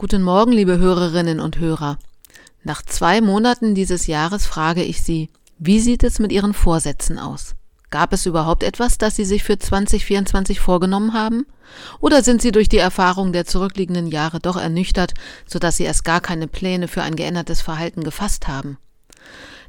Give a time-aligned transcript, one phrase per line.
[0.00, 1.98] Guten Morgen, liebe Hörerinnen und Hörer.
[2.64, 7.54] Nach zwei Monaten dieses Jahres frage ich Sie, wie sieht es mit Ihren Vorsätzen aus?
[7.90, 11.44] Gab es überhaupt etwas, das Sie sich für 2024 vorgenommen haben?
[12.00, 15.12] Oder sind Sie durch die Erfahrung der zurückliegenden Jahre doch ernüchtert,
[15.44, 18.78] sodass Sie erst gar keine Pläne für ein geändertes Verhalten gefasst haben?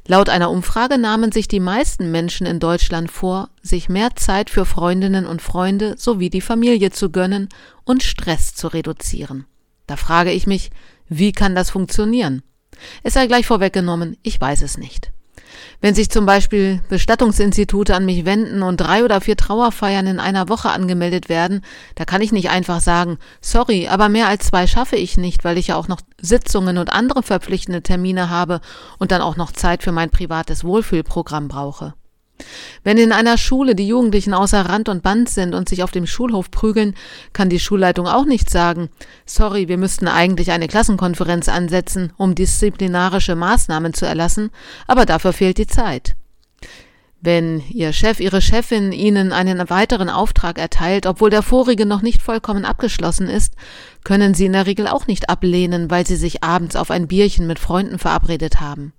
[0.06, 4.64] Laut einer Umfrage nahmen sich die meisten Menschen in Deutschland vor, sich mehr Zeit für
[4.64, 7.50] Freundinnen und Freunde sowie die Familie zu gönnen
[7.84, 9.44] und Stress zu reduzieren.
[9.92, 10.70] Da frage ich mich,
[11.10, 12.40] wie kann das funktionieren?
[13.02, 15.12] Es sei gleich vorweggenommen, ich weiß es nicht.
[15.82, 20.48] Wenn sich zum Beispiel Bestattungsinstitute an mich wenden und drei oder vier Trauerfeiern in einer
[20.48, 21.60] Woche angemeldet werden,
[21.94, 25.58] da kann ich nicht einfach sagen, sorry, aber mehr als zwei schaffe ich nicht, weil
[25.58, 28.62] ich ja auch noch Sitzungen und andere verpflichtende Termine habe
[28.98, 31.92] und dann auch noch Zeit für mein privates Wohlfühlprogramm brauche.
[32.84, 36.06] Wenn in einer Schule die Jugendlichen außer Rand und Band sind und sich auf dem
[36.06, 36.94] Schulhof prügeln,
[37.32, 38.88] kann die Schulleitung auch nicht sagen,
[39.26, 44.50] sorry, wir müssten eigentlich eine Klassenkonferenz ansetzen, um disziplinarische Maßnahmen zu erlassen,
[44.86, 46.16] aber dafür fehlt die Zeit.
[47.24, 52.20] Wenn Ihr Chef, Ihre Chefin Ihnen einen weiteren Auftrag erteilt, obwohl der vorige noch nicht
[52.20, 53.54] vollkommen abgeschlossen ist,
[54.02, 57.46] können Sie in der Regel auch nicht ablehnen, weil Sie sich abends auf ein Bierchen
[57.46, 58.92] mit Freunden verabredet haben.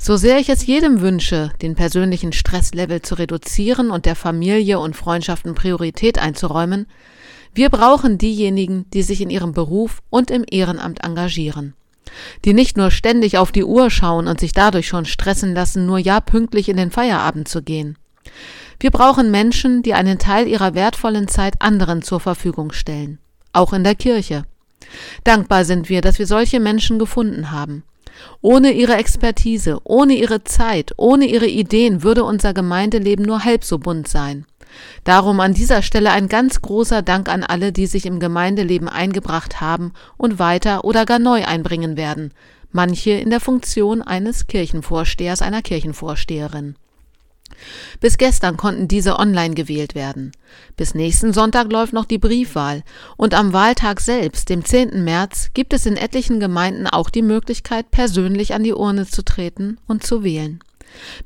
[0.00, 4.94] So sehr ich es jedem wünsche, den persönlichen Stresslevel zu reduzieren und der Familie und
[4.94, 6.86] Freundschaften Priorität einzuräumen,
[7.52, 11.74] wir brauchen diejenigen, die sich in ihrem Beruf und im Ehrenamt engagieren.
[12.44, 15.98] Die nicht nur ständig auf die Uhr schauen und sich dadurch schon stressen lassen, nur
[15.98, 17.98] ja pünktlich in den Feierabend zu gehen.
[18.78, 23.18] Wir brauchen Menschen, die einen Teil ihrer wertvollen Zeit anderen zur Verfügung stellen.
[23.52, 24.44] Auch in der Kirche.
[25.24, 27.82] Dankbar sind wir, dass wir solche Menschen gefunden haben.
[28.40, 33.78] Ohne ihre Expertise, ohne ihre Zeit, ohne ihre Ideen würde unser Gemeindeleben nur halb so
[33.78, 34.46] bunt sein.
[35.04, 39.60] Darum an dieser Stelle ein ganz großer Dank an alle, die sich im Gemeindeleben eingebracht
[39.60, 42.32] haben und weiter oder gar neu einbringen werden,
[42.70, 46.76] manche in der Funktion eines Kirchenvorstehers, einer Kirchenvorsteherin.
[48.00, 50.32] Bis gestern konnten diese online gewählt werden.
[50.76, 52.82] Bis nächsten Sonntag läuft noch die Briefwahl
[53.16, 55.04] und am Wahltag selbst, dem 10.
[55.04, 59.78] März, gibt es in etlichen Gemeinden auch die Möglichkeit, persönlich an die Urne zu treten
[59.86, 60.60] und zu wählen.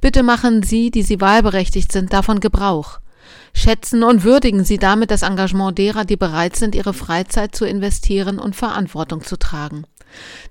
[0.01, 2.99] Bitte machen Sie, die Sie wahlberechtigt sind, davon Gebrauch.
[3.55, 8.39] Schätzen und würdigen Sie damit das Engagement derer, die bereit sind, ihre Freizeit zu investieren
[8.39, 9.85] und Verantwortung zu tragen.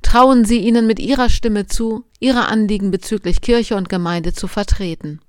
[0.02, 5.20] Trauen Sie ihnen mit Ihrer Stimme zu, Ihre Anliegen bezüglich Kirche und Gemeinde zu vertreten.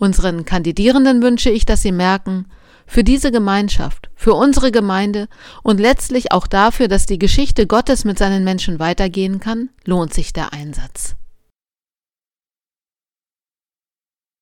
[0.00, 2.46] Unseren Kandidierenden wünsche ich, dass sie merken,
[2.86, 5.28] für diese Gemeinschaft, für unsere Gemeinde
[5.62, 10.32] und letztlich auch dafür, dass die Geschichte Gottes mit seinen Menschen weitergehen kann, lohnt sich
[10.32, 11.16] der Einsatz.